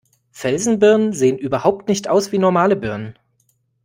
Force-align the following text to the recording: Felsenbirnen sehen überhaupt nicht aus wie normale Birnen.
Felsenbirnen 0.31 1.13
sehen 1.13 1.37
überhaupt 1.37 1.87
nicht 1.87 2.07
aus 2.09 2.31
wie 2.31 2.39
normale 2.39 2.75
Birnen. 2.75 3.19